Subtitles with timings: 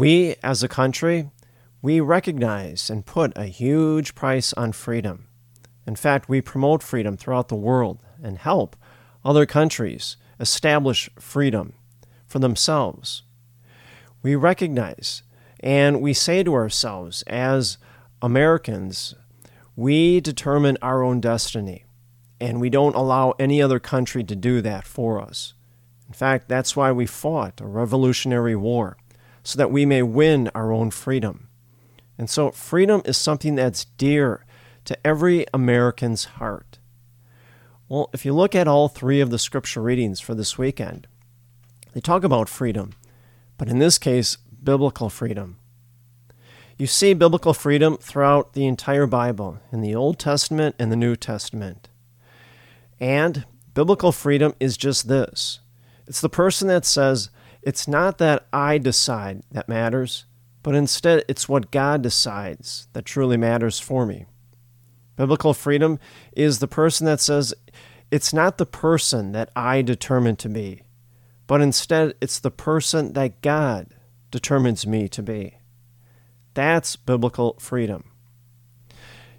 [0.00, 1.28] We, as a country,
[1.82, 5.26] we recognize and put a huge price on freedom.
[5.86, 8.76] In fact, we promote freedom throughout the world and help
[9.26, 11.74] other countries establish freedom
[12.26, 13.24] for themselves.
[14.22, 15.22] We recognize
[15.62, 17.76] and we say to ourselves, as
[18.22, 19.14] Americans,
[19.76, 21.84] we determine our own destiny,
[22.40, 25.52] and we don't allow any other country to do that for us.
[26.08, 28.96] In fact, that's why we fought a revolutionary war
[29.42, 31.48] so that we may win our own freedom.
[32.18, 34.44] And so, freedom is something that's dear
[34.84, 36.78] to every American's heart.
[37.88, 41.06] Well, if you look at all three of the scripture readings for this weekend,
[41.92, 42.92] they talk about freedom,
[43.58, 45.58] but in this case, biblical freedom.
[46.78, 51.16] You see biblical freedom throughout the entire Bible, in the Old Testament and the New
[51.16, 51.88] Testament.
[52.98, 55.60] And biblical freedom is just this
[56.06, 57.30] it's the person that says,
[57.62, 60.24] it's not that I decide that matters,
[60.62, 64.26] but instead it's what God decides that truly matters for me.
[65.16, 65.98] Biblical freedom
[66.32, 67.54] is the person that says,
[68.10, 70.82] it's not the person that I determine to be,
[71.46, 73.94] but instead it's the person that God
[74.30, 75.58] determines me to be.
[76.54, 78.04] That's biblical freedom.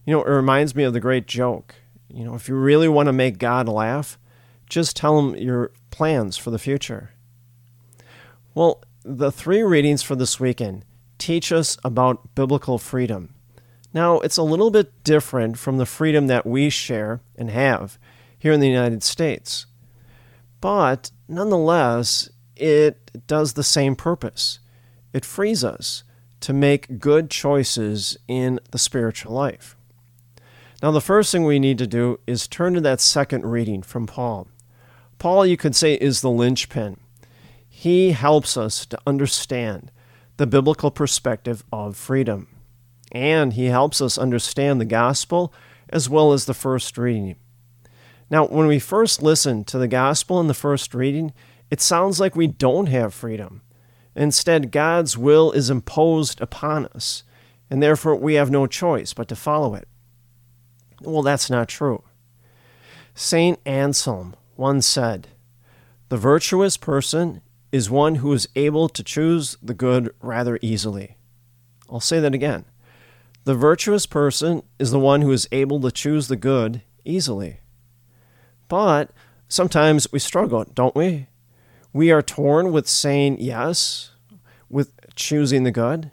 [0.06, 1.76] You know, it reminds me of the great joke.
[2.10, 4.18] You know, if you really want to make God laugh,
[4.70, 7.12] just tell him your plans for the future.
[8.53, 10.84] Well, the three readings for this weekend
[11.17, 13.34] teach us about biblical freedom.
[13.94, 17.97] Now, it's a little bit different from the freedom that we share and have
[18.38, 19.67] here in the United States.
[20.59, 24.59] But nonetheless, it does the same purpose.
[25.13, 26.03] It frees us
[26.41, 29.75] to make good choices in the spiritual life.
[30.81, 34.07] Now, the first thing we need to do is turn to that second reading from
[34.07, 34.47] Paul.
[35.19, 36.97] Paul, you could say, is the linchpin
[37.81, 39.92] he helps us to understand
[40.38, 42.47] the biblical perspective of freedom.
[43.12, 45.52] And he helps us understand the gospel
[45.90, 47.38] as well as the first reading.
[48.30, 51.34] Now, when we first listen to the gospel in the first reading,
[51.72, 53.64] it sounds like we don't have freedom.
[54.16, 57.24] Instead, God's will is imposed upon us,
[57.68, 59.88] and therefore we have no choice but to follow it.
[61.01, 62.04] Well, that's not true.
[63.16, 63.60] St.
[63.66, 65.30] Anselm once said,
[66.10, 71.15] The virtuous person is one who is able to choose the good rather easily.
[71.89, 72.65] I'll say that again.
[73.44, 77.59] The virtuous person is the one who is able to choose the good easily.
[78.68, 79.12] But
[79.47, 81.27] sometimes we struggle, don't we?
[81.94, 84.12] We are torn with saying yes,
[84.69, 86.12] with choosing the good.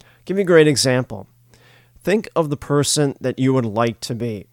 [0.00, 1.26] I'll give you a great example.
[2.02, 4.46] Think of the person that you would like to be.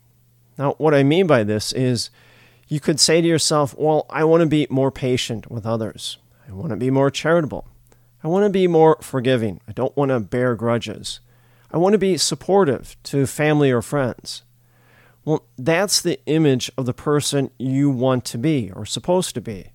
[0.57, 2.09] Now, what I mean by this is
[2.67, 6.17] you could say to yourself, Well, I want to be more patient with others.
[6.47, 7.67] I want to be more charitable.
[8.23, 9.61] I want to be more forgiving.
[9.67, 11.19] I don't want to bear grudges.
[11.71, 14.43] I want to be supportive to family or friends.
[15.23, 19.71] Well, that's the image of the person you want to be or supposed to be.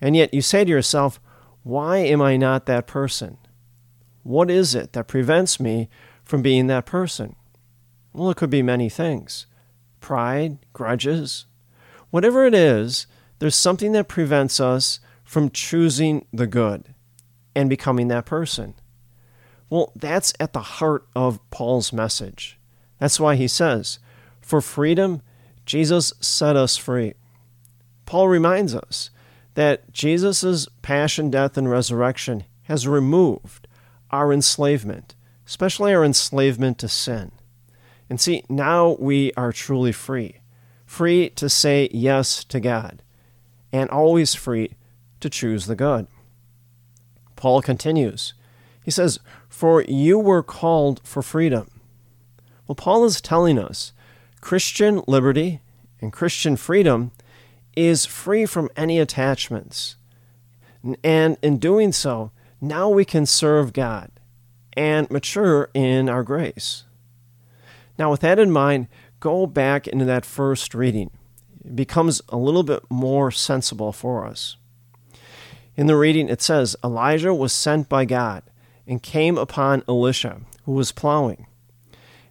[0.00, 1.20] And yet you say to yourself,
[1.62, 3.38] why am I not that person?
[4.24, 5.88] What is it that prevents me
[6.24, 7.36] from being that person?
[8.12, 9.46] Well, it could be many things
[10.00, 11.46] pride, grudges.
[12.10, 13.06] Whatever it is,
[13.38, 14.98] there's something that prevents us
[15.32, 16.92] from choosing the good
[17.54, 18.74] and becoming that person.
[19.70, 22.58] Well, that's at the heart of Paul's message.
[22.98, 23.98] That's why he says,
[24.42, 25.22] For freedom,
[25.64, 27.14] Jesus set us free.
[28.04, 29.08] Paul reminds us
[29.54, 33.66] that Jesus' passion, death, and resurrection has removed
[34.10, 35.14] our enslavement,
[35.46, 37.32] especially our enslavement to sin.
[38.10, 40.40] And see, now we are truly free
[40.84, 43.02] free to say yes to God,
[43.72, 44.74] and always free
[45.22, 46.06] to choose the good.
[47.36, 48.34] Paul continues.
[48.84, 51.70] He says, For you were called for freedom.
[52.66, 53.92] Well, Paul is telling us
[54.40, 55.60] Christian liberty
[56.00, 57.12] and Christian freedom
[57.76, 59.96] is free from any attachments.
[61.02, 64.10] And in doing so, now we can serve God
[64.76, 66.84] and mature in our grace.
[67.98, 68.88] Now, with that in mind,
[69.20, 71.10] go back into that first reading.
[71.64, 74.56] It becomes a little bit more sensible for us.
[75.76, 78.42] In the reading, it says Elijah was sent by God
[78.86, 81.46] and came upon Elisha, who was plowing.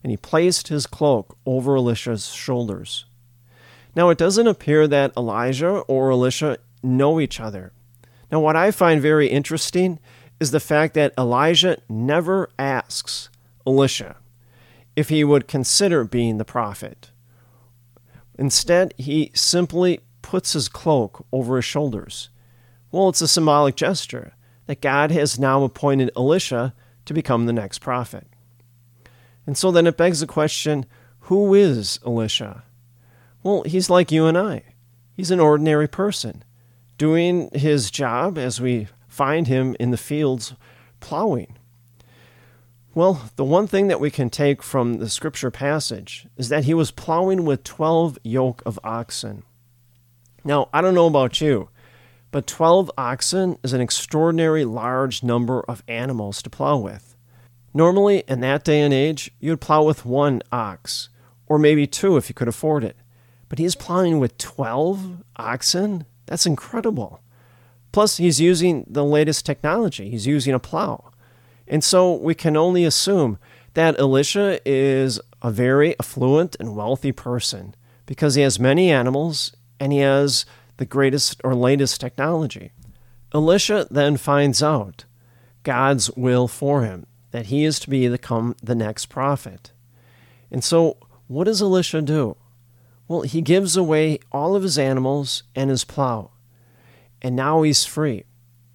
[0.04, 3.06] And he placed his cloak over Elisha's shoulders.
[3.96, 7.74] Now, it doesn't appear that Elijah or Elisha know each other.
[8.32, 10.00] Now, what I find very interesting
[10.40, 13.30] is the fact that Elijah never asks
[13.66, 14.16] Elisha
[14.96, 17.12] if he would consider being the prophet.
[18.38, 22.30] Instead, he simply puts his cloak over his shoulders.
[22.92, 24.34] Well, it's a symbolic gesture
[24.66, 26.74] that God has now appointed Elisha
[27.06, 28.28] to become the next prophet.
[29.46, 30.86] And so then it begs the question
[31.26, 32.64] who is Elisha?
[33.44, 34.64] Well, he's like you and I.
[35.16, 36.44] He's an ordinary person
[36.98, 40.54] doing his job as we find him in the fields
[41.00, 41.58] plowing.
[42.94, 46.74] Well, the one thing that we can take from the scripture passage is that he
[46.74, 49.44] was plowing with 12 yoke of oxen.
[50.44, 51.70] Now, I don't know about you,
[52.32, 57.16] but 12 oxen is an extraordinary large number of animals to plow with.
[57.74, 61.10] Normally, in that day and age, you'd plow with one ox,
[61.48, 62.98] or maybe two if you could afford it
[63.52, 66.06] but he's plowing with 12 oxen?
[66.26, 67.20] That's incredible.
[67.92, 71.12] Plus, he's using the latest technology, he's using a plow.
[71.68, 73.40] And so we can only assume
[73.74, 77.76] that Elisha is a very affluent and wealthy person
[78.06, 80.46] because he has many animals and he has
[80.82, 82.72] the greatest or latest technology.
[83.36, 85.06] Elisha then finds out
[85.62, 89.74] God's will for him, that he is to be become the next prophet.
[90.50, 90.98] And so,
[91.28, 92.36] what does Elisha do?
[93.08, 96.32] Well, he gives away all of his animals and his plow.
[97.22, 98.24] And now he's free.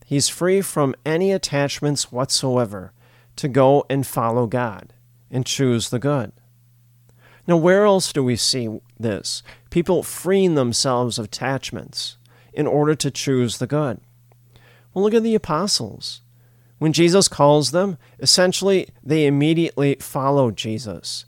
[0.04, 2.92] He's free from any attachments whatsoever
[3.34, 4.92] to go and follow God
[5.28, 6.30] and choose the good.
[7.48, 9.42] Now, where else do we see this?
[9.76, 12.16] People freeing themselves of attachments
[12.54, 14.00] in order to choose the good.
[14.94, 16.22] Well, look at the apostles.
[16.78, 21.26] When Jesus calls them, essentially they immediately follow Jesus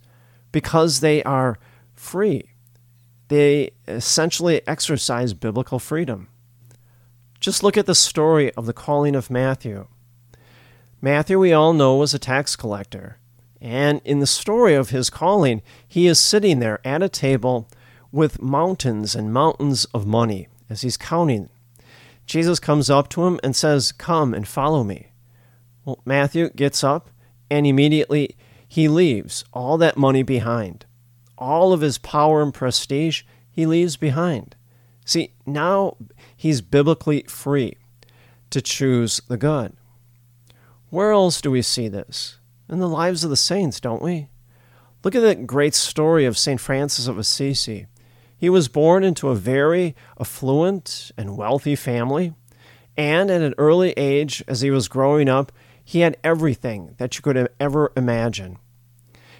[0.50, 1.58] because they are
[1.94, 2.48] free
[3.28, 6.28] they essentially exercise biblical freedom.
[7.40, 9.86] Just look at the story of the calling of Matthew.
[11.02, 13.18] Matthew, we all know, was a tax collector.
[13.60, 17.68] And in the story of his calling, he is sitting there at a table
[18.12, 21.48] with mountains and mountains of money as he's counting.
[22.26, 25.08] Jesus comes up to him and says, Come and follow me.
[25.84, 27.10] Well, Matthew gets up
[27.50, 28.36] and immediately
[28.66, 30.84] he leaves all that money behind
[31.38, 34.56] all of his power and prestige he leaves behind.
[35.04, 35.96] See, now
[36.36, 37.76] he's biblically free
[38.50, 39.74] to choose the good.
[40.90, 42.38] Where else do we see this?
[42.68, 44.28] In the lives of the saints, don't we?
[45.02, 46.60] Look at the great story of St.
[46.60, 47.86] Francis of Assisi.
[48.38, 52.34] He was born into a very affluent and wealthy family,
[52.96, 55.50] and at an early age, as he was growing up,
[55.84, 58.58] he had everything that you could ever imagine.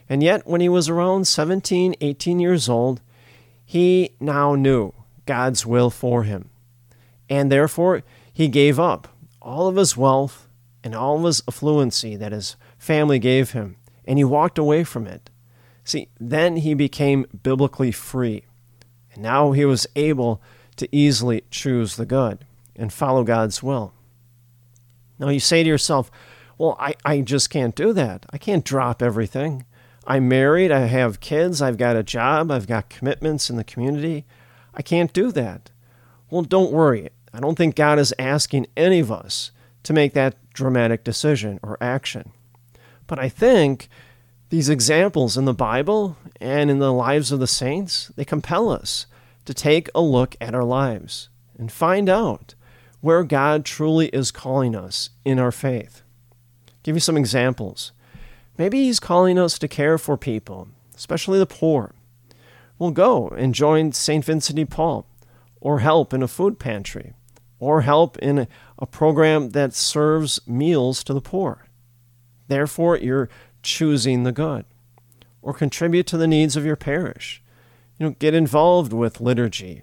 [0.09, 3.01] And yet, when he was around 17, 18 years old,
[3.65, 4.95] he now knew
[5.27, 6.51] God's will for him.
[7.29, 8.03] And therefore,
[8.33, 9.09] he gave up
[9.43, 10.49] all of his wealth
[10.83, 13.77] and all of his affluency that his family gave him,
[14.07, 15.31] and he walked away from it.
[15.85, 18.45] See, then he became biblically free.
[19.13, 20.41] And now he was able
[20.77, 22.45] to easily choose the good
[22.77, 23.93] and follow God's will.
[25.19, 26.11] Now you say to yourself,
[26.57, 28.27] well, I, I just can't do that.
[28.31, 29.65] I can't drop everything.
[30.07, 34.25] I'm married, I have kids, I've got a job, I've got commitments in the community.
[34.75, 35.71] I can't do that.
[36.31, 37.11] Well, don't worry.
[37.33, 39.51] I don't think God is asking any of us
[39.83, 42.33] to make that dramatic decision or action.
[43.07, 43.89] But I think
[44.51, 49.07] these examples in the Bible and in the lives of the saints, they compel us
[49.45, 51.29] to take a look at our lives
[51.59, 52.55] and find out
[53.01, 56.03] where God truly is calling us in our faith.
[56.83, 57.93] give you some examples.
[58.57, 61.95] Maybe He's calling us to care for people, especially the poor.
[62.79, 64.25] We'll go and join St.
[64.25, 65.07] Vincent de Paul,
[65.61, 67.13] or help in a food pantry,
[67.59, 71.67] or help in a, a program that serves meals to the poor.
[72.49, 73.29] Therefore, you're
[73.63, 74.65] choosing the good.
[75.43, 77.43] Or contribute to the needs of your parish.
[77.99, 79.83] You know, get involved with liturgy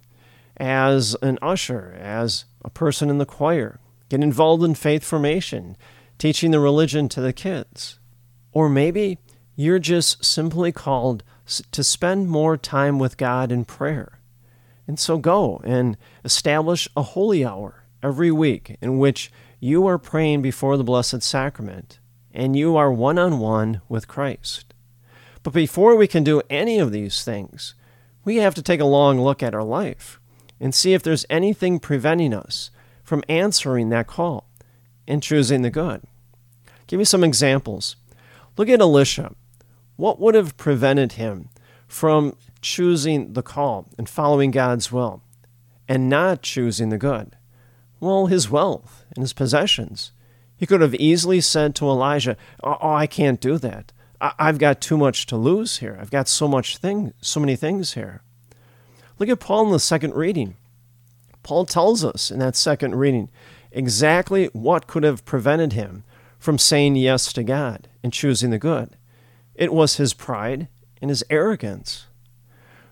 [0.57, 3.79] as an usher, as a person in the choir.
[4.09, 5.75] Get involved in faith formation,
[6.17, 7.99] teaching the religion to the kids.
[8.51, 9.17] Or maybe
[9.55, 11.23] you're just simply called
[11.71, 14.19] to spend more time with God in prayer.
[14.87, 20.41] And so go and establish a holy hour every week in which you are praying
[20.41, 21.99] before the Blessed Sacrament
[22.35, 24.73] and you are one on one with Christ.
[25.41, 27.75] But before we can do any of these things,
[28.23, 30.19] we have to take a long look at our life
[30.59, 32.71] and see if there's anything preventing us
[33.03, 34.49] from answering that call
[35.07, 36.01] and choosing the good.
[36.87, 37.95] Give me some examples.
[38.57, 39.33] Look at Elisha.
[39.95, 41.49] What would have prevented him
[41.87, 45.21] from choosing the call and following God's will
[45.87, 47.37] and not choosing the good?
[47.99, 50.11] Well, his wealth and his possessions.
[50.57, 53.91] He could have easily said to Elijah, Oh, oh I can't do that.
[54.21, 55.97] I- have got too much to lose here.
[55.99, 58.21] I've got so much thing, so many things here.
[59.19, 60.55] Look at Paul in the second reading.
[61.43, 63.29] Paul tells us in that second reading
[63.71, 66.03] exactly what could have prevented him
[66.39, 68.95] from saying yes to God and choosing the good.
[69.53, 70.67] It was his pride
[71.01, 72.07] and his arrogance.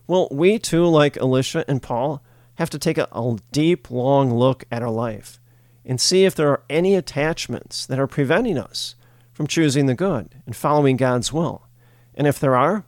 [0.08, 2.22] Well, we too, like Elisha and Paul,
[2.56, 5.40] have to take a, a deep, long look at our life
[5.86, 8.96] and see if there are any attachments that are preventing us
[9.32, 11.68] from choosing the good and following God's will.
[12.16, 12.86] And if there are,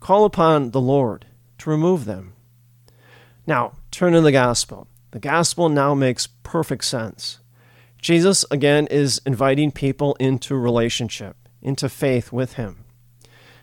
[0.00, 1.26] call upon the Lord
[1.58, 2.34] to remove them.
[3.46, 4.86] Now, turn to the gospel.
[5.10, 7.40] The gospel now makes perfect sense.
[8.00, 12.84] Jesus, again, is inviting people into relationship, into faith with him.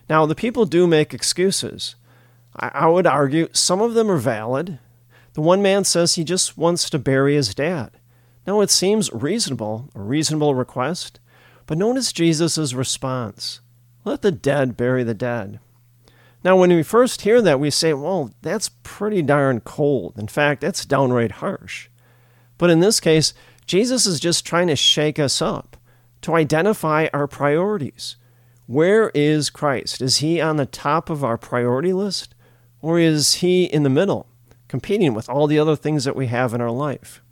[0.08, 1.96] Now, the people do make excuses.
[2.54, 4.78] I, would argue some of them are valid.
[5.34, 7.95] The one man says he just wants to bury his dad.
[8.46, 11.18] Now, it seems reasonable, a reasonable request,
[11.66, 13.60] but notice Jesus' response
[14.04, 15.58] let the dead bury the dead.
[16.44, 20.14] Now, when we first hear that, we say, well, that's pretty darn cold.
[20.16, 21.88] In fact, that's downright harsh.
[22.56, 23.34] But in this case,
[23.66, 25.76] Jesus is just trying to shake us up
[26.22, 28.14] to identify our priorities.
[28.66, 30.00] Where is Christ?
[30.00, 32.36] Is he on the top of our priority list?
[32.80, 34.28] Or is he in the middle,
[34.68, 37.22] competing with all the other things that we have in our life?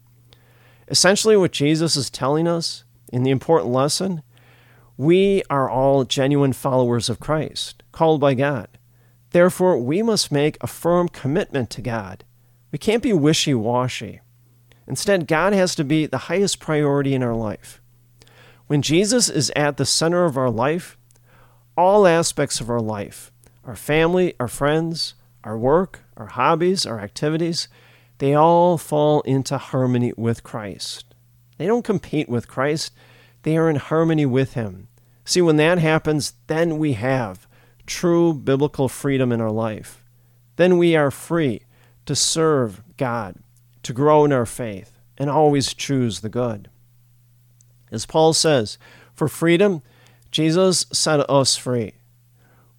[0.88, 4.22] Essentially, what Jesus is telling us in the important lesson
[4.96, 8.68] we are all genuine followers of Christ, called by God.
[9.30, 12.22] Therefore, we must make a firm commitment to God.
[12.70, 14.20] We can't be wishy washy.
[14.86, 17.80] Instead, God has to be the highest priority in our life.
[18.68, 20.96] When Jesus is at the center of our life,
[21.76, 23.32] all aspects of our life,
[23.64, 27.66] our family, our friends, our work, our hobbies, our activities,
[28.24, 31.14] they all fall into harmony with Christ.
[31.58, 32.94] They don't compete with Christ,
[33.42, 34.88] they are in harmony with Him.
[35.26, 37.46] See, when that happens, then we have
[37.84, 40.02] true biblical freedom in our life.
[40.56, 41.64] Then we are free
[42.06, 43.36] to serve God,
[43.82, 46.70] to grow in our faith, and always choose the good.
[47.92, 48.78] As Paul says,
[49.12, 49.82] for freedom,
[50.30, 51.96] Jesus set us free.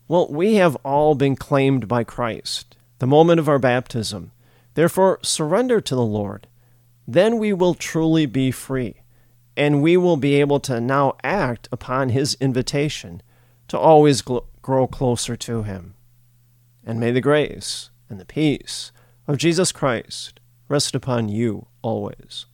[0.08, 4.32] Well, we have all been claimed by Christ, the moment of our baptism.
[4.76, 6.48] Therefore, surrender to the Lord.
[7.08, 9.02] Then we will truly be free,
[9.58, 13.22] and we will be able to now act upon His invitation
[13.68, 15.96] to always grow closer to Him.
[16.86, 18.92] And may the grace and the peace
[19.28, 22.46] of Jesus Christ rest upon you always.